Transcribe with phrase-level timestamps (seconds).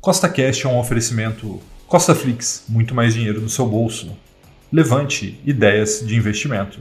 [0.00, 4.16] Costa Cash é um oferecimento Costa Flix, muito mais dinheiro no seu bolso.
[4.72, 6.80] Levante ideias de investimento.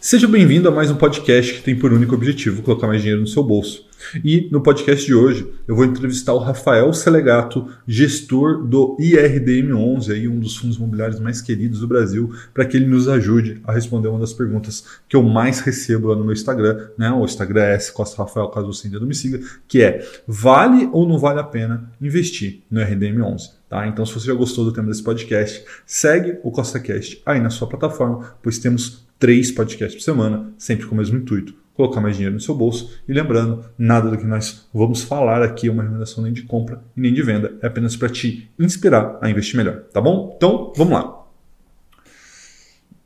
[0.00, 3.26] Seja bem-vindo a mais um podcast que tem por único objetivo colocar mais dinheiro no
[3.26, 3.86] seu bolso.
[4.24, 10.28] E no podcast de hoje eu vou entrevistar o Rafael Selegato, gestor do IRDM11, aí
[10.28, 14.08] um dos fundos imobiliários mais queridos do Brasil, para que ele nos ajude a responder
[14.08, 17.10] uma das perguntas que eu mais recebo lá no meu Instagram, né?
[17.10, 20.88] O Instagram é S Costa Rafael, caso você ainda não me siga, que é vale
[20.92, 23.58] ou não vale a pena investir no IRDM11?
[23.68, 23.86] Tá?
[23.86, 27.68] Então, se você já gostou do tema desse podcast, segue o CostaCast aí na sua
[27.68, 32.34] plataforma, pois temos três podcasts por semana, sempre com o mesmo intuito, colocar mais dinheiro
[32.34, 33.00] no seu bolso.
[33.08, 36.82] E lembrando, nada do que nós vamos falar aqui é uma recomendação nem de compra
[36.96, 40.34] e nem de venda, é apenas para te inspirar a investir melhor, tá bom?
[40.36, 41.24] Então, vamos lá.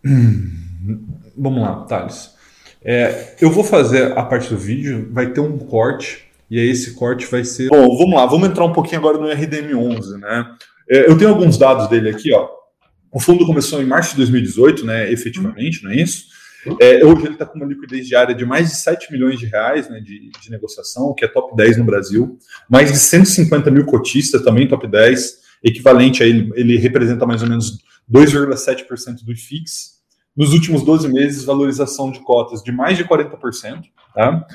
[1.37, 2.35] vamos lá, Thales.
[2.83, 6.95] É, eu vou fazer a parte do vídeo, vai ter um corte, e aí esse
[6.95, 7.69] corte vai ser.
[7.69, 10.51] Bom, vamos lá, vamos entrar um pouquinho agora no RDM11, né?
[10.89, 12.49] É, eu tenho alguns dados dele aqui, ó.
[13.13, 16.33] O fundo começou em março de 2018, né, efetivamente, não é isso?
[16.81, 19.89] É, hoje ele está com uma liquidez diária de mais de 7 milhões de reais
[19.91, 22.39] né, de, de, negociação, o que é top 10 no Brasil.
[22.71, 27.49] Mais de 150 mil cotistas, também top 10, equivalente a ele, ele representa mais ou
[27.49, 27.79] menos
[28.11, 29.93] 2,7% do IFIX.
[30.37, 33.83] Nos últimos 12 meses, valorização de cotas de mais de 40%.
[34.15, 34.47] Tá?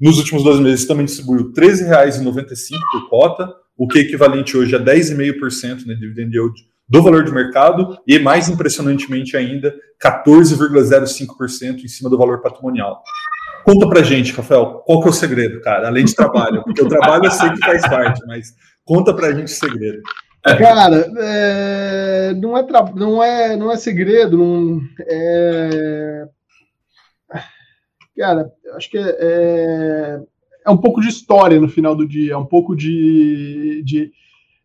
[0.00, 4.74] Nos últimos 12 meses, também distribuiu R$ 13,95 por cota, o que é equivalente hoje
[4.74, 6.54] a 10,5% né, de dividend yield
[6.88, 13.02] do valor de mercado e, mais impressionantemente ainda, 14,05% em cima do valor patrimonial.
[13.64, 15.88] Conta pra gente, Rafael, qual que é o segredo, cara?
[15.88, 19.52] Além de trabalho, porque o trabalho eu sei que faz parte, mas conta pra gente
[19.52, 20.02] o segredo.
[20.42, 22.62] Cara, é, não, é
[22.94, 26.28] não, é, não é segredo, não, é,
[28.16, 30.20] cara, acho que é, é,
[30.64, 34.12] é, um pouco de história no final do dia, é um pouco de, de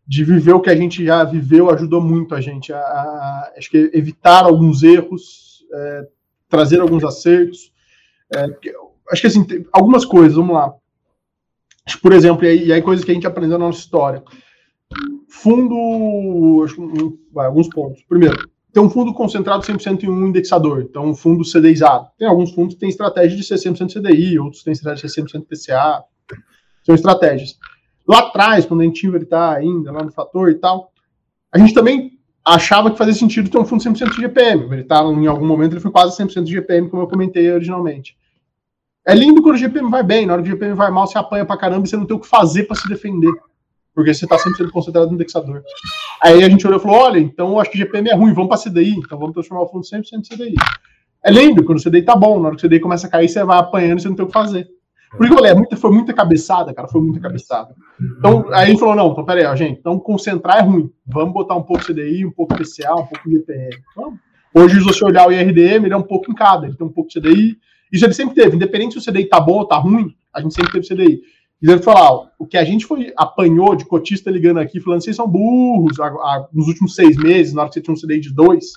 [0.06, 3.70] de viver o que a gente já viveu ajudou muito a gente a, a acho
[3.70, 6.08] que evitar alguns erros, é,
[6.48, 7.72] trazer alguns acertos.
[8.34, 8.44] É,
[9.10, 10.74] acho que assim, algumas coisas, vamos lá.
[12.00, 14.22] Por exemplo, e aí, e aí, coisas que a gente aprendeu na nossa história.
[15.28, 18.02] Fundo, acho, vai, alguns pontos.
[18.08, 22.08] Primeiro, tem um fundo concentrado 100% em um indexador, então um fundo CDIzado.
[22.18, 25.22] Tem alguns fundos que têm estratégia de ser 100% CDI, outros têm estratégia de ser
[25.22, 26.04] 100% PCA.
[26.84, 27.58] São estratégias.
[28.06, 30.92] Lá atrás, quando a gente tinha tá ainda, lá no fator e tal,
[31.52, 34.72] a gente também achava que fazia sentido ter um fundo 100% de GPM.
[34.72, 38.16] Ele tá, em algum momento ele foi quase 100% de GPM, como eu comentei originalmente.
[39.06, 41.18] É lindo quando o GPM vai bem, na hora que o GPM vai mal, você
[41.18, 43.32] apanha pra caramba e você não tem o que fazer para se defender.
[43.94, 45.62] Porque você está sempre sendo considerado no indexador.
[46.22, 48.70] Aí a gente olhou e falou: olha, então acho que GPM é ruim, vamos para
[48.70, 50.54] CDI, então vamos transformar o fundo 100% em CDI.
[51.24, 53.28] É lindo quando o CDI tá bom, na hora que o CDI começa a cair,
[53.28, 54.68] você vai apanhando e você não tem o que fazer.
[55.16, 57.74] Por isso eu falei, é muita, foi muita cabeçada, cara, foi muita cabeçada.
[58.18, 60.90] Então, aí ele falou, não, então peraí, ó, gente, então concentrar é ruim.
[61.06, 63.76] Vamos botar um pouco CDI, um pouco PCA, um pouco IPM.
[63.90, 64.18] Então,
[64.54, 66.92] hoje, se você olhar o IRDM, ele é um pouco em cada, ele tem um
[66.92, 67.58] pouco de CDI.
[67.92, 70.54] Isso ele sempre teve, independente se o CDI tá bom ou tá ruim, a gente
[70.54, 71.20] sempre teve CDI.
[71.62, 75.14] E ele falou, o que a gente foi, apanhou de cotista ligando aqui, falando, vocês
[75.14, 78.18] são burros, a, a, nos últimos seis meses, na hora que você tinha um CDI
[78.18, 78.72] de dois,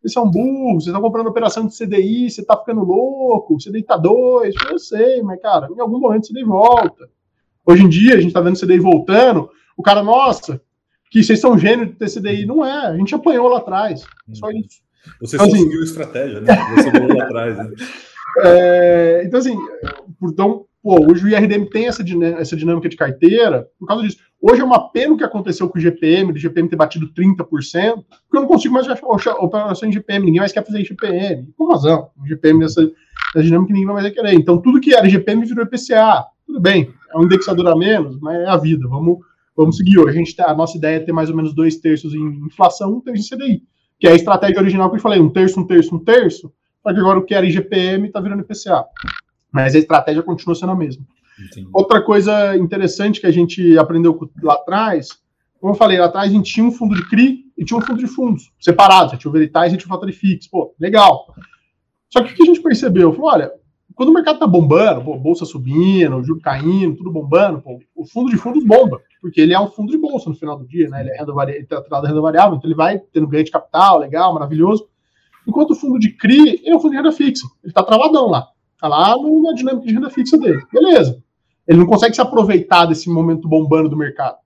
[0.00, 3.96] vocês são burros, vocês estão comprando operação de CDI, você está ficando louco, CDI tá
[3.96, 7.08] dois, eu sei, mas, cara, em algum momento o CDI volta.
[7.66, 10.60] Hoje em dia, a gente está vendo o CDI voltando, o cara, nossa,
[11.10, 12.46] que vocês são gênio de ter CDI.
[12.46, 14.04] Não é, a gente apanhou lá atrás.
[14.32, 14.52] Só uhum.
[14.52, 14.80] isso.
[15.20, 16.46] Você então, assim, conseguiu assim, estratégia, né?
[16.74, 17.70] Você lá atrás, né?
[18.40, 19.56] É, então, assim,
[20.22, 22.04] então, pô, hoje o IRDM tem essa,
[22.38, 24.18] essa dinâmica de carteira por causa disso.
[24.40, 27.44] Hoje é uma pena o que aconteceu com o GPM, do GPM ter batido 30%,
[27.44, 31.52] porque eu não consigo mais operações de GPM, ninguém mais quer fazer GPM.
[31.56, 34.34] Com razão, o GPM nessa, nessa dinâmica ninguém mais vai querer.
[34.34, 36.24] Então, tudo que era GPM virou IPCA.
[36.46, 39.18] Tudo bem, é um indexador a menos, mas é a vida, vamos,
[39.56, 40.10] vamos seguir hoje.
[40.10, 42.94] A, gente tá, a nossa ideia é ter mais ou menos dois terços em inflação,
[42.94, 43.62] um terço em CDI,
[43.98, 46.94] que é a estratégia original que eu falei, um terço, um terço, um terço, só
[46.94, 48.84] que agora o que era IGPM está virando IPCA.
[49.50, 51.04] Mas a estratégia continua sendo a mesma.
[51.38, 51.68] Entendi.
[51.72, 55.08] Outra coisa interessante que a gente aprendeu lá atrás,
[55.60, 57.82] como eu falei, lá atrás a gente tinha um fundo de CRI e tinha um
[57.82, 59.18] fundo de fundos separados.
[59.18, 60.48] Tinha o Veritas e tinha o Fator Fix.
[60.48, 61.26] Pô, legal.
[62.08, 63.12] Só que o que a gente percebeu?
[63.12, 63.52] Falou, olha,
[63.94, 68.30] quando o mercado tá bombando, pô, bolsa subindo, juro caindo, tudo bombando, pô, o fundo
[68.30, 71.00] de fundos bomba, porque ele é um fundo de bolsa no final do dia, né?
[71.00, 73.98] Ele é renda variável, ele tá renda variável, então ele vai tendo ganho de capital,
[73.98, 74.88] legal, maravilhoso.
[75.46, 77.46] Enquanto o fundo de CRI, é um fundo de renda fixa.
[77.64, 78.46] Ele tá travadão lá.
[78.80, 80.62] Tá lá na dinâmica de renda fixa dele.
[80.72, 81.20] Beleza.
[81.68, 84.38] Ele não consegue se aproveitar desse momento bombando do mercado.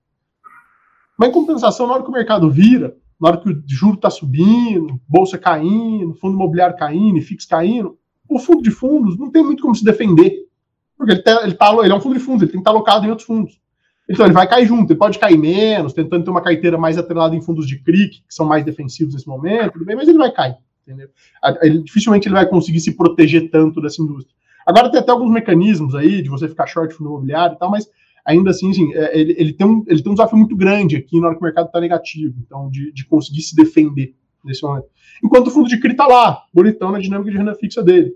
[1.17, 4.09] Mas em compensação, na hora que o mercado vira, na hora que o juro está
[4.09, 7.97] subindo, bolsa caindo, fundo imobiliário caindo, fixo caindo,
[8.29, 10.43] o fundo de fundos não tem muito como se defender.
[10.97, 12.71] Porque ele, tá, ele, tá, ele é um fundo de fundos, ele tem que estar
[12.71, 13.61] tá alocado em outros fundos.
[14.09, 17.35] Então ele vai cair junto, ele pode cair menos, tentando ter uma carteira mais atrelada
[17.35, 20.31] em fundos de CRIC, que são mais defensivos nesse momento, tudo bem, mas ele vai
[20.31, 20.57] cair.
[20.85, 21.07] Entendeu?
[21.61, 24.35] Ele, dificilmente ele vai conseguir se proteger tanto dessa indústria.
[24.65, 27.87] Agora tem até alguns mecanismos aí de você ficar short fundo imobiliário e tal, mas
[28.25, 31.19] ainda assim, assim é, ele, ele, tem um, ele tem um desafio muito grande aqui
[31.19, 34.87] na hora que o mercado está negativo, então de, de conseguir se defender nesse momento.
[35.23, 38.13] Enquanto o fundo de CRI está lá, bonitão na dinâmica de renda fixa dele.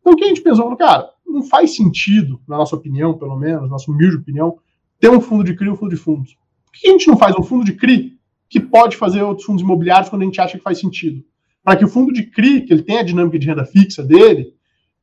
[0.00, 0.74] Então o que a gente pensou?
[0.76, 4.58] Cara, não faz sentido, na nossa opinião, pelo menos, nossa humilde opinião,
[5.00, 6.36] ter um fundo de CRI e um fundo de fundos.
[6.66, 8.18] Por que a gente não faz um fundo de CRI
[8.48, 11.24] que pode fazer outros fundos imobiliários quando a gente acha que faz sentido?
[11.62, 14.53] Para que o fundo de CRI, que ele tem a dinâmica de renda fixa dele,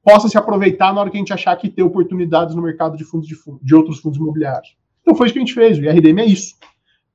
[0.03, 3.03] possa se aproveitar na hora que a gente achar que tem oportunidades no mercado de
[3.03, 4.75] fundos de, de outros fundos imobiliários.
[5.01, 6.56] Então foi isso que a gente fez, o IRDM é isso.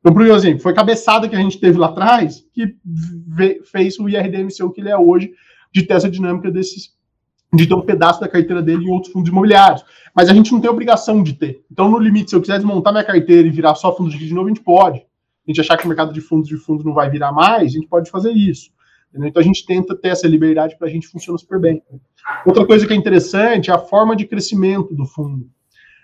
[0.01, 2.77] Então, por exemplo, foi cabeçada que a gente teve lá atrás que
[3.65, 5.33] fez o IRDM ser o que ele é hoje,
[5.73, 6.95] de ter essa dinâmica desses,
[7.53, 9.85] de ter um pedaço da carteira dele em outros fundos imobiliários.
[10.15, 11.65] Mas a gente não tem obrigação de ter.
[11.71, 14.33] Então, no limite, se eu quiser desmontar minha carteira e virar só fundos de de
[14.33, 14.99] novo, a gente pode.
[14.99, 17.75] A gente achar que o mercado de fundos de fundos não vai virar mais, a
[17.75, 18.71] gente pode fazer isso.
[19.17, 19.31] Entendeu?
[19.31, 21.83] Então a gente tenta ter essa liberdade para a gente funcionar super bem.
[22.45, 25.49] Outra coisa que é interessante é a forma de crescimento do fundo.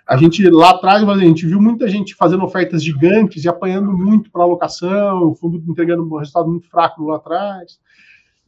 [0.09, 4.31] A gente lá atrás, a gente viu muita gente fazendo ofertas gigantes e apanhando muito
[4.31, 7.79] para alocação, o fundo entregando um resultado muito fraco lá atrás.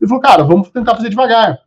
[0.00, 1.58] E falou, cara, vamos tentar fazer devagar.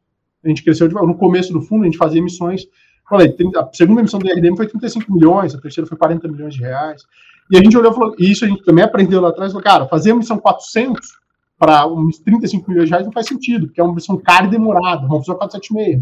[0.44, 1.08] A gente cresceu devagar.
[1.08, 2.64] No começo do fundo, a gente fazia emissões.
[3.08, 6.62] Falei, a segunda emissão do RDM foi 35 milhões, a terceira foi 40 milhões de
[6.62, 7.04] reais.
[7.50, 9.64] E a gente olhou e falou, e isso a gente também aprendeu lá atrás, falou,
[9.64, 11.08] cara, fazer emissão 400
[11.58, 14.50] para uns 35 milhões de reais não faz sentido, porque é uma versão cara e
[14.50, 15.08] demorada.
[15.08, 16.02] Vamos fazer 476.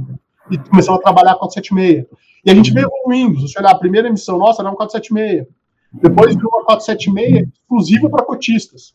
[0.51, 2.05] E começamos a trabalhar 476.
[2.45, 3.39] E a gente veio evoluindo.
[3.39, 5.47] Se você olhar a primeira emissão nossa, era uma 476.
[5.93, 8.93] Depois virou uma 476 exclusiva para cotistas.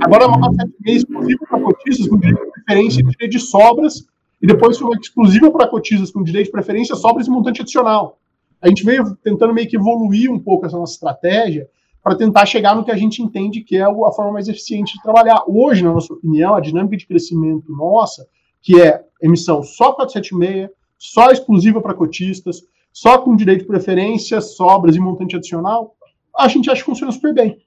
[0.00, 4.06] Agora é uma 476 exclusiva para cotistas, com direito de preferência e direito de sobras.
[4.40, 8.18] E depois foi uma exclusiva para cotistas, com direito de preferência, sobras e montante adicional.
[8.60, 11.66] A gente veio tentando meio que evoluir um pouco essa nossa estratégia
[12.02, 15.02] para tentar chegar no que a gente entende que é a forma mais eficiente de
[15.02, 15.44] trabalhar.
[15.46, 18.26] Hoje, na nossa opinião, a dinâmica de crescimento nossa,
[18.60, 20.68] que é emissão só 476,
[20.98, 22.62] só exclusiva para cotistas,
[22.92, 25.94] só com direito de preferência, sobras e montante adicional,
[26.36, 27.58] a gente acha que funciona super bem.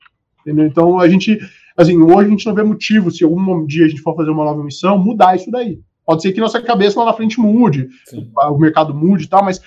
[0.42, 0.66] Entendeu?
[0.66, 1.40] Então, a gente,
[1.76, 4.46] assim, hoje a gente não vê motivo, se algum dia a gente for fazer uma
[4.46, 5.80] nova emissão, mudar isso daí.
[6.06, 8.30] Pode ser que nossa cabeça lá na frente mude, Sim.
[8.36, 9.60] o mercado mude e tal, mas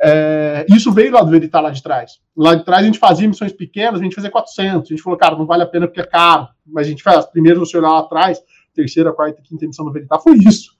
[0.00, 2.18] é, isso veio lá do Veritar lá de trás.
[2.36, 4.90] Lá de trás a gente fazia missões pequenas, a gente fazia 400.
[4.90, 6.48] A gente falou, cara, não vale a pena porque é caro.
[6.66, 8.40] Mas a gente faz, primeiro você olhar lá atrás,
[8.74, 10.76] terceira, quarta, quinta emissão do Veritar, foi isso.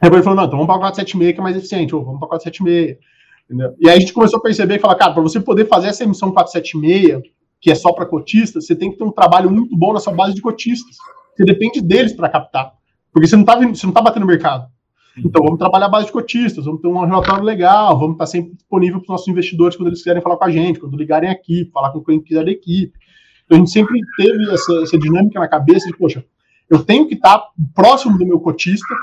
[0.00, 2.28] Depois ele falou, não, então vamos para 476 que é mais eficiente, ou vamos para
[2.28, 2.98] 476.
[3.44, 3.74] Entendeu?
[3.80, 6.04] E aí a gente começou a perceber e falar, cara, para você poder fazer essa
[6.04, 7.22] emissão 476,
[7.60, 10.14] que é só para cotistas, você tem que ter um trabalho muito bom na sua
[10.14, 10.96] base de cotistas.
[11.36, 12.72] Você depende deles para captar.
[13.12, 13.58] Porque você não está
[13.92, 14.68] tá batendo no mercado.
[15.18, 18.54] Então, vamos trabalhar a base de cotistas, vamos ter um relatório legal, vamos estar sempre
[18.54, 21.68] disponível para os nossos investidores quando eles quiserem falar com a gente, quando ligarem aqui,
[21.72, 22.98] falar com quem quiser da equipe.
[23.44, 26.24] Então, a gente sempre teve essa, essa dinâmica na cabeça de, poxa,
[26.68, 27.42] eu tenho que estar
[27.74, 28.94] próximo do meu cotista,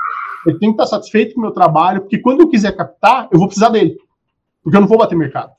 [0.46, 3.38] eu tenho que estar satisfeito com o meu trabalho, porque quando eu quiser captar, eu
[3.38, 3.96] vou precisar dele,
[4.62, 5.52] porque eu não vou bater mercado.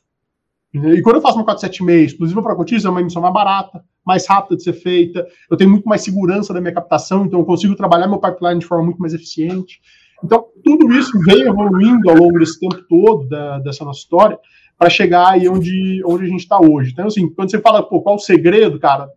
[0.74, 4.28] E quando eu faço uma 476 exclusiva para cotista, é uma emissão mais barata, mais
[4.28, 7.76] rápida de ser feita, eu tenho muito mais segurança da minha captação, então eu consigo
[7.76, 9.82] trabalhar meu pipeline de forma muito mais eficiente.
[10.24, 14.38] Então, tudo isso veio evoluindo ao longo desse tempo todo da, dessa nossa história
[14.78, 16.92] para chegar aí onde, onde a gente está hoje.
[16.92, 19.10] Então, assim, quando você fala, pô, qual o segredo, cara?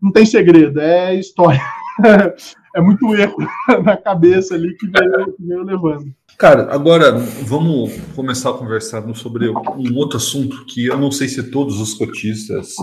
[0.00, 1.60] Não tem segredo, é história.
[2.74, 3.36] é muito erro
[3.84, 4.86] na cabeça ali que
[5.40, 6.14] veio levando.
[6.38, 11.50] Cara, agora vamos começar a conversar sobre um outro assunto que eu não sei se
[11.50, 12.76] todos os cotistas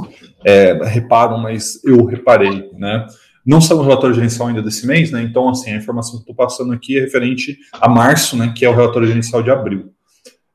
[0.45, 3.07] é, reparam, mas eu reparei, né?
[3.45, 5.21] Não saiu o relatório gerencial ainda desse mês, né?
[5.21, 8.53] Então, assim, a informação que estou passando aqui é referente a março, né?
[8.55, 9.91] Que é o relatório gerencial de abril.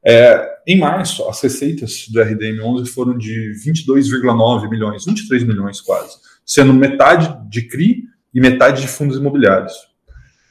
[0.05, 6.73] É, em março, as receitas do RDM11 foram de 22,9 milhões, 23 milhões quase, sendo
[6.73, 8.05] metade de CRI
[8.35, 9.91] e metade de fundos imobiliários.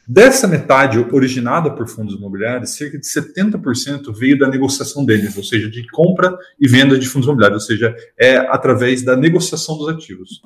[0.08, 5.70] Dessa metade originada por fundos imobiliários, cerca de 70% veio da negociação deles, ou seja,
[5.70, 10.42] de compra e venda de fundos imobiliários, ou seja, é através da negociação dos ativos.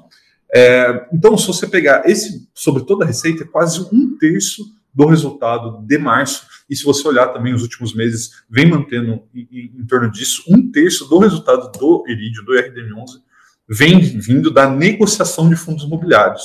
[0.54, 5.08] É, então, se você pegar esse sobre toda a receita, é quase um terço do
[5.08, 6.46] resultado de março.
[6.70, 10.72] E se você olhar também os últimos meses, vem mantendo em, em, torno disso, um
[10.72, 13.22] terço do resultado do Iridio, do RDM11,
[13.68, 16.44] vem vindo da negociação de fundos imobiliários.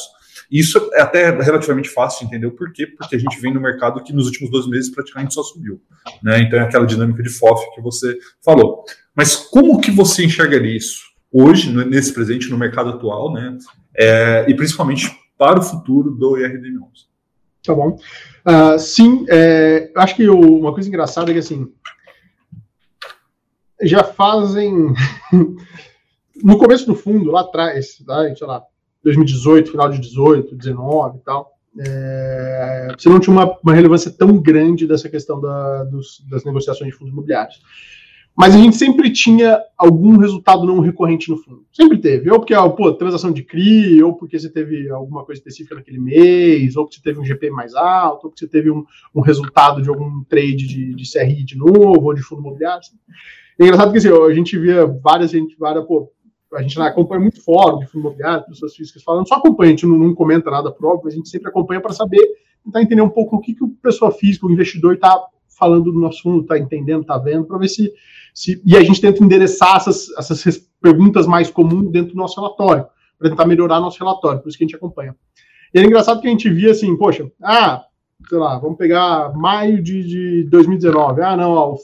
[0.51, 4.03] Isso é até relativamente fácil de entender o porquê, porque a gente vem no mercado
[4.03, 5.83] que nos últimos dois meses praticamente só subiu.
[6.23, 6.41] Né?
[6.41, 8.85] Então é aquela dinâmica de FOF que você falou.
[9.15, 11.03] Mas como que você enxergaria isso?
[11.31, 13.59] Hoje, nesse presente, no mercado atual, né?
[13.99, 17.09] É, e principalmente para o futuro do IRDM11.
[17.65, 17.99] Tá bom.
[18.47, 21.71] Uh, sim, é, acho que o, uma coisa engraçada é que assim
[23.83, 24.93] já fazem.
[26.43, 28.35] no começo do fundo, lá atrás, tá?
[28.35, 28.63] sei lá,
[29.03, 34.37] 2018, final de 18, 19 e tal, é, você não tinha uma, uma, relevância tão
[34.41, 37.61] grande dessa questão da, dos, das negociações de fundos imobiliários.
[38.39, 41.67] Mas a gente sempre tinha algum resultado não recorrente no fundo.
[41.73, 42.31] Sempre teve.
[42.31, 46.77] Ou porque, pô, transação de CRI, ou porque você teve alguma coisa específica naquele mês,
[46.77, 49.83] ou porque você teve um GP mais alto, ou porque você teve um, um resultado
[49.83, 52.79] de algum trade de, de CRI de novo, ou de fundo imobiliário.
[52.79, 52.97] Assim.
[53.59, 56.09] É engraçado que assim, a gente via várias, gente, várias, pô,
[56.55, 59.85] a gente acompanha muito fórum de fundo imobiliário, pessoas físicas falando, só acompanha, a gente
[59.85, 62.25] não, não comenta nada próprio, a gente sempre acompanha para saber,
[62.65, 65.21] tentar entender um pouco o que, que o pessoa física, o investidor está
[65.59, 67.93] falando do nosso fundo, está entendendo, está vendo, para ver se,
[68.33, 68.63] se.
[68.65, 72.87] E a gente tenta endereçar essas, essas perguntas mais comuns dentro do nosso relatório,
[73.19, 75.15] para tentar melhorar nosso relatório, por isso que a gente acompanha.
[75.75, 77.85] E é engraçado que a gente via assim, poxa, ah,
[78.29, 81.21] sei lá, vamos pegar maio de, de 2019.
[81.23, 81.79] Ah, não, ó, o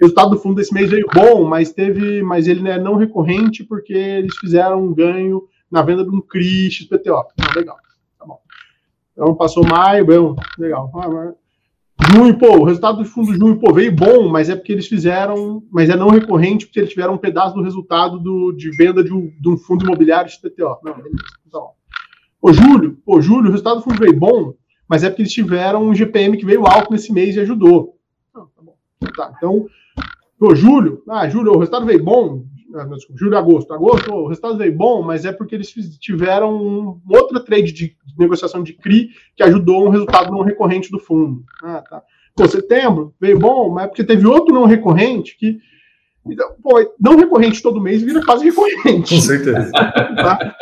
[0.00, 3.94] resultado do fundo desse mês veio bom, mas teve, mas ele é não recorrente porque
[3.94, 7.14] eles fizeram um ganho na venda de um CRI XPTO.
[7.14, 7.76] Ah, legal,
[8.18, 8.38] tá bom.
[9.12, 10.90] Então passou maio, bom, legal.
[10.94, 11.32] Ah,
[12.10, 15.62] Junho, o resultado do fundo de junho, pô, veio bom, mas é porque eles fizeram,
[15.70, 19.12] mas é não recorrente porque eles tiveram um pedaço do resultado do, de venda de
[19.12, 20.78] um, de um fundo imobiliário XPTO.
[20.82, 21.16] Não, beleza,
[21.50, 21.74] bom.
[22.40, 24.54] Ô, Júlio, Júlio, o resultado do fundo veio bom,
[24.88, 27.96] mas é porque eles tiveram um GPM que veio alto nesse mês e ajudou.
[28.34, 28.74] Não, tá bom.
[29.16, 29.66] Tá, então,
[30.38, 33.72] pô, Júlio, ah, Júlio, o resultado veio bom, desculpa, julho, agosto.
[33.72, 38.62] Agosto, o resultado veio bom, mas é porque eles tiveram um, outra trade de, negociação
[38.62, 41.44] de CRI que ajudou um resultado não recorrente do fundo.
[41.62, 42.02] Ah, tá.
[42.34, 45.58] Pô, setembro veio bom, mas é porque teve outro não recorrente que.
[46.24, 49.14] Então, pô, não recorrente todo mês vira quase recorrente.
[49.14, 49.70] Com certeza.
[50.14, 50.56] Tá?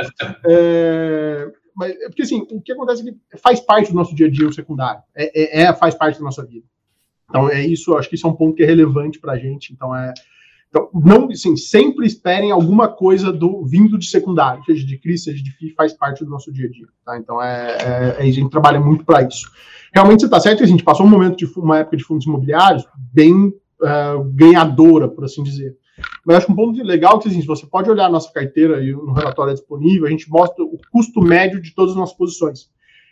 [0.47, 4.27] É, mas é porque assim, o que acontece é que faz parte do nosso dia
[4.27, 5.03] a dia o secundário.
[5.15, 6.65] É, é, é faz parte da nossa vida.
[7.29, 9.73] Então, é isso, acho que isso é um ponto que é relevante para a gente.
[9.73, 10.13] Então, é,
[10.71, 15.43] então, não, assim, sempre esperem alguma coisa do vindo de secundário, seja de CRI, seja
[15.43, 16.87] de FI, faz parte do nosso dia a dia.
[17.05, 17.19] Tá?
[17.19, 19.51] Então, é, é, a gente trabalha muito para isso.
[19.93, 22.25] Realmente, você está certo que a gente passou um momento de uma época de fundos
[22.25, 23.49] imobiliários bem
[23.83, 25.77] uh, ganhadora, por assim dizer.
[26.25, 28.93] Mas acho um ponto legal é que assim, você pode olhar a nossa carteira e
[28.93, 32.71] no relatório é disponível, a gente mostra o custo médio de todas as nossas posições.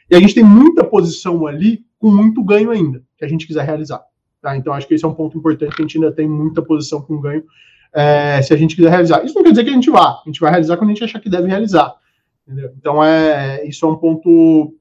[0.09, 3.67] E a gente tem muita posição ali com muito ganho ainda, que a gente quiser
[3.67, 4.01] realizar.
[4.41, 4.57] Tá?
[4.57, 7.03] Então, acho que esse é um ponto importante, que a gente ainda tem muita posição
[7.03, 7.45] com ganho
[7.93, 9.25] é, se a gente quiser realizar.
[9.25, 11.05] Isso não quer dizer que a gente vá, a gente vai realizar quando a gente
[11.05, 11.95] achar que deve realizar.
[12.47, 12.73] Entendeu?
[12.79, 14.75] Então, é, isso é um ponto,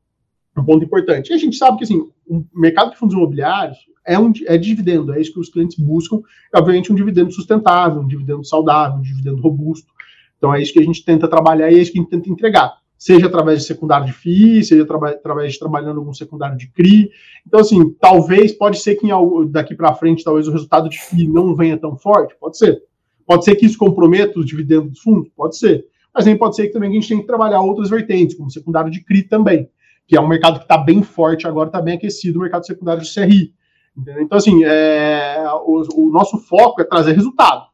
[0.57, 1.31] um ponto importante.
[1.31, 5.13] E a gente sabe que assim, o mercado de fundos imobiliários é, um, é dividendo,
[5.13, 6.21] é isso que os clientes buscam,
[6.55, 9.91] obviamente um dividendo sustentável, um dividendo saudável, um dividendo robusto.
[10.37, 12.29] Então, é isso que a gente tenta trabalhar e é isso que a gente tenta
[12.29, 17.09] entregar seja através de secundário de FII, seja através de trabalhando algum secundário de CRI.
[17.45, 19.07] Então, assim, talvez, pode ser que
[19.49, 22.81] daqui para frente, talvez o resultado de FII não venha tão forte, pode ser.
[23.25, 25.85] Pode ser que isso comprometa os dividendos dos fundos, pode ser.
[26.13, 28.89] Mas também pode ser que também a gente tem que trabalhar outras vertentes, como secundário
[28.89, 29.69] de CRI também,
[30.07, 33.03] que é um mercado que está bem forte agora, está bem aquecido, o mercado secundário
[33.03, 33.53] de CRI.
[33.95, 34.23] Entendeu?
[34.23, 37.67] Então, assim, é, o, o nosso foco é trazer resultado.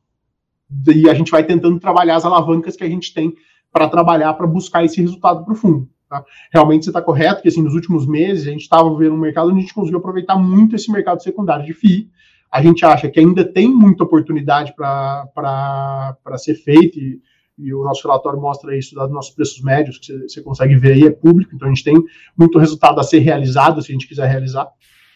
[0.93, 3.33] E a gente vai tentando trabalhar as alavancas que a gente tem
[3.73, 5.89] para trabalhar para buscar esse resultado profundo.
[6.07, 6.23] Tá?
[6.53, 9.49] Realmente você está correto que assim, nos últimos meses a gente estava vendo um mercado
[9.49, 12.07] onde a gente conseguiu aproveitar muito esse mercado secundário de FII.
[12.51, 17.19] A gente acha que ainda tem muita oportunidade para ser feito, e,
[17.57, 21.03] e, o nosso relatório mostra isso dos nossos preços médios, que você consegue ver aí,
[21.07, 21.95] é público, então a gente tem
[22.37, 24.69] muito resultado a ser realizado, se a gente quiser realizar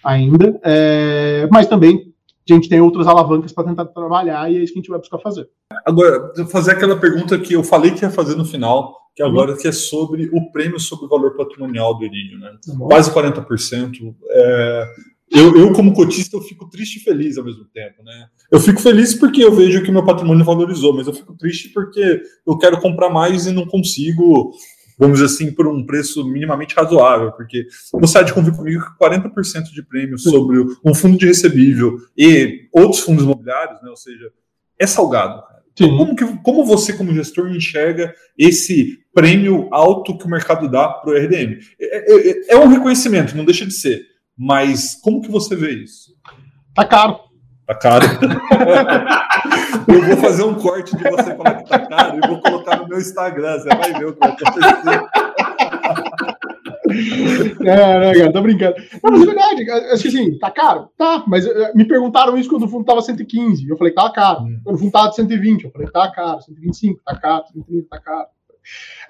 [0.03, 2.11] ainda, é, mas também
[2.53, 4.99] a gente tem outras alavancas para tentar trabalhar e é isso que a gente vai
[4.99, 5.47] buscar fazer.
[5.85, 9.57] Agora, fazer aquela pergunta que eu falei que ia fazer no final, que agora uhum.
[9.57, 12.51] que é sobre o prêmio sobre o valor patrimonial do Erídio, né?
[12.67, 12.87] Uhum.
[12.87, 14.15] Quase 40%.
[14.29, 14.87] É,
[15.31, 18.27] eu, eu, como cotista, eu fico triste e feliz ao mesmo tempo, né?
[18.49, 22.21] Eu fico feliz porque eu vejo que meu patrimônio valorizou, mas eu fico triste porque
[22.45, 24.53] eu quero comprar mais e não consigo
[24.97, 29.05] vamos dizer assim, por um preço minimamente razoável, porque você há de convir comigo que
[29.05, 34.31] 40% de prêmio sobre um fundo de recebível e outros fundos imobiliários, né, ou seja,
[34.79, 35.43] é salgado.
[35.73, 40.87] Então, como, que, como você, como gestor, enxerga esse prêmio alto que o mercado dá
[40.87, 41.59] para o RDM?
[41.79, 44.01] É, é, é, é um reconhecimento, não deixa de ser,
[44.35, 46.15] mas como que você vê isso?
[46.73, 47.19] Tá caro.
[47.67, 48.05] Tá caro.
[49.87, 52.87] eu vou fazer um corte de você falar que tá caro e vou colocar no
[52.87, 53.59] meu Instagram.
[53.59, 55.07] Você vai ver o que vai acontecer.
[57.59, 58.75] Não, não, cara, tô brincando.
[59.03, 60.89] Não, mas é verdade, acho que assim, tá caro?
[60.97, 63.67] Tá, mas eh, me perguntaram isso quando o fundo tava 115.
[63.67, 64.43] Eu falei, tá caro.
[64.43, 64.59] Hum.
[64.63, 66.41] Quando o fundo tava de 120, eu falei, tá caro.
[66.41, 67.43] 125, tá caro.
[67.53, 68.27] 130, tá caro.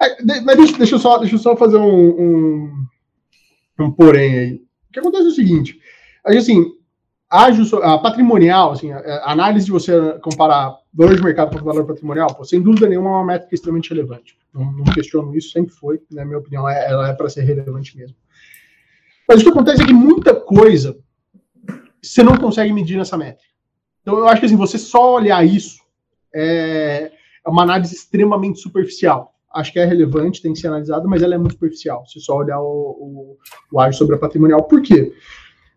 [0.00, 2.72] É, mas deixa, deixa, eu só, deixa eu só fazer um, um,
[3.80, 4.54] um porém aí.
[4.54, 5.78] O que acontece é o seguinte:
[6.24, 6.64] assim,
[7.30, 12.34] a, a patrimonial, assim, a, análise de você comparar valor de mercado com valor patrimonial,
[12.34, 14.36] pô, sem dúvida nenhuma é uma métrica extremamente relevante.
[14.52, 17.96] Não, não questiono isso, sempre foi, na minha opinião, é, ela é para ser relevante
[17.96, 18.16] mesmo.
[19.28, 20.96] Mas o que acontece é que muita coisa
[22.00, 23.52] você não consegue medir nessa métrica.
[24.00, 25.82] Então eu acho que assim, você só olhar isso
[26.34, 27.12] é,
[27.44, 29.34] é uma análise extremamente superficial.
[29.52, 32.06] Acho que é relevante, tem que ser analisada, mas ela é muito superficial.
[32.06, 33.36] Se só olhar o,
[33.72, 34.62] o, o sobre a patrimonial.
[34.64, 35.12] Por quê?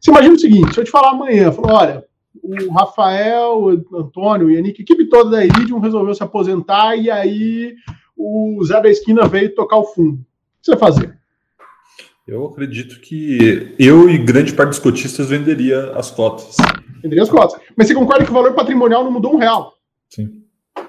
[0.02, 2.06] Você imagina o seguinte: se eu te falar amanhã, falar, olha,
[2.44, 7.12] o Rafael, o Antônio, o Yannick, a equipe toda da Iridium resolveu se aposentar e
[7.12, 7.76] aí
[8.18, 10.14] o Zé da Esquina veio tocar o fundo.
[10.14, 11.18] O que você vai fazer?
[12.28, 16.56] Eu acredito que eu e grande parte dos cotistas venderia as cotas.
[17.02, 17.60] Venderia as cotas.
[17.76, 19.74] Mas você concorda que o valor patrimonial não mudou um real?
[20.10, 20.44] Sim.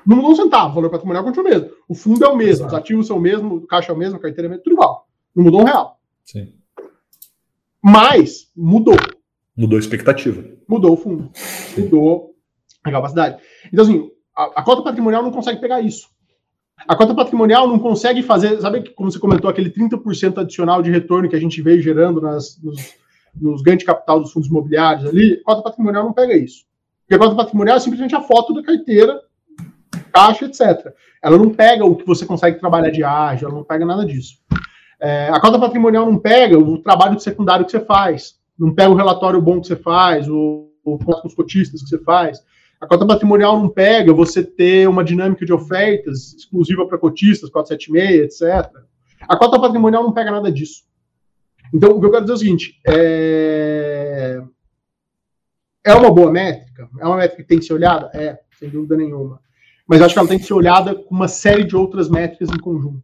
[0.06, 1.70] Não mudou um centavo, o valor patrimonial continua o mesmo.
[1.88, 2.74] O fundo é o mesmo, Exato.
[2.74, 4.62] os ativos são o mesmo, o caixa é o mesmo, a carteira é o mesmo,
[4.62, 5.06] tudo igual.
[5.34, 5.98] Não mudou um real.
[6.24, 6.52] Sim.
[7.82, 8.96] Mas mudou.
[9.56, 10.44] Mudou a expectativa.
[10.68, 11.30] Mudou o fundo.
[11.76, 12.34] Mudou
[12.84, 13.42] a capacidade.
[13.72, 16.08] Então, assim, a, a cota patrimonial não consegue pegar isso.
[16.88, 21.28] A cota patrimonial não consegue fazer, sabe como você comentou, aquele 30% adicional de retorno
[21.28, 22.94] que a gente veio gerando nas, nos,
[23.34, 25.40] nos ganhos de capital dos fundos imobiliários ali?
[25.40, 26.64] A cota patrimonial não pega isso.
[27.00, 29.20] Porque a cota patrimonial é simplesmente a foto da carteira,
[30.12, 30.92] caixa, etc.
[31.22, 34.38] Ela não pega o que você consegue trabalhar de ágio, ela não pega nada disso.
[35.02, 38.88] É, a cota patrimonial não pega o trabalho de secundário que você faz, não pega
[38.88, 42.38] o relatório bom que você faz, o, o com os cotistas que você faz.
[42.80, 48.40] A cota patrimonial não pega você ter uma dinâmica de ofertas exclusiva para cotistas, 476,
[48.40, 48.70] etc.
[49.22, 50.84] A cota patrimonial não pega nada disso.
[51.74, 54.42] Então, o que eu quero dizer é o seguinte: é,
[55.84, 56.88] é uma boa métrica?
[57.00, 58.08] É uma métrica que tem que ser olhada?
[58.14, 59.40] É, sem dúvida nenhuma.
[59.84, 62.58] Mas acho que ela tem que ser olhada com uma série de outras métricas em
[62.58, 63.02] conjunto.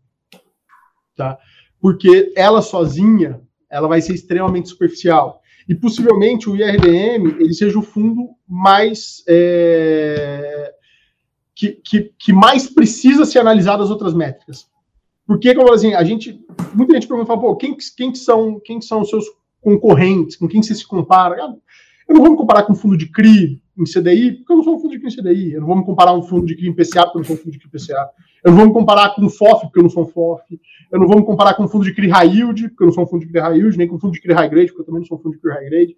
[1.17, 1.37] Tá?
[1.81, 5.43] Porque ela sozinha ela vai ser extremamente superficial.
[5.69, 10.73] E possivelmente o IRDM ele seja o fundo mais é,
[11.55, 14.67] que, que, que, mais precisa ser analisado as outras métricas.
[15.27, 16.43] Porque, como assim, a gente.
[16.73, 19.27] Muita gente pergunta, pô, quem, quem, são, quem são os seus
[19.61, 20.37] concorrentes?
[20.37, 21.37] Com quem você se compara?
[22.09, 24.77] Eu não vou me comparar com fundo de CRI em CDI, porque eu não sou
[24.77, 25.53] um fundo de CRI em CDI.
[25.53, 27.37] Eu não vou me comparar um fundo de CRI em PCA, porque eu não sou
[27.37, 28.09] um fundo de CRI em PCA.
[28.43, 30.61] Eu não vou me comparar com um FOF, porque eu não sou um FOF.
[30.91, 32.95] Eu não vou me comparar com um fundo de CRI High Yield, porque eu não
[32.95, 34.67] sou um fundo de CRI High Yield, nem com um fundo de CRI High Grade,
[34.69, 35.97] porque eu também não sou um fundo de CRI High Grade.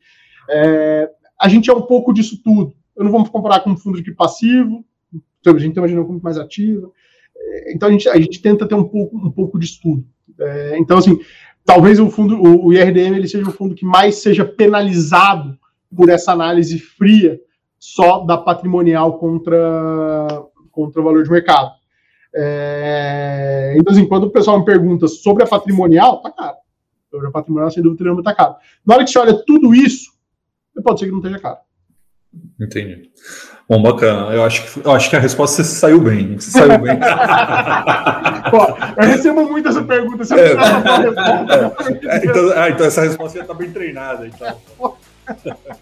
[0.50, 2.74] É, a gente é um pouco disso tudo.
[2.96, 4.84] Eu não vou me comparar com um fundo de CRI passivo,
[5.40, 6.90] então a gente tem uma dinâmica muito mais ativa.
[7.36, 10.04] É, então a gente, a gente tenta ter um pouco, um pouco disso tudo.
[10.40, 11.20] É, então, assim,
[11.64, 15.56] talvez o fundo, o, o IRDM, ele seja o fundo que mais seja penalizado
[15.94, 17.40] por essa análise fria
[17.78, 21.70] só da patrimonial contra, contra o valor de mercado.
[22.34, 26.56] É, então, assim, quando o pessoal me pergunta sobre a patrimonial, tá caro.
[27.10, 28.54] Sobre a patrimonial, sem dúvida nenhuma, tá caro.
[28.86, 30.12] Na hora que você olha tudo isso,
[30.84, 31.58] pode ser que não esteja caro.
[32.60, 33.10] Entendi.
[33.68, 34.32] Bom, bacana.
[34.32, 36.38] Eu acho que, eu acho que a resposta você saiu bem.
[36.38, 36.98] Você saiu bem.
[38.50, 38.66] Pô,
[39.00, 40.24] eu recebo muito essa pergunta.
[40.24, 44.26] Você é, é, é, então, ah, então essa resposta já está bem treinada.
[44.26, 44.56] Então.